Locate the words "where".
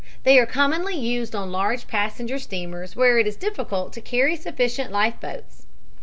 2.95-3.19